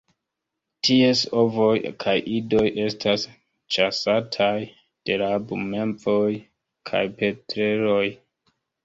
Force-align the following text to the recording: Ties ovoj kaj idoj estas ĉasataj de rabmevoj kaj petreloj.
Ties 0.87 1.19
ovoj 1.41 1.73
kaj 2.03 2.15
idoj 2.37 2.63
estas 2.85 3.25
ĉasataj 3.75 4.55
de 5.11 5.19
rabmevoj 5.23 6.31
kaj 6.93 7.03
petreloj. 7.21 8.05